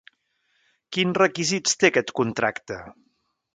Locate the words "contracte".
2.23-2.79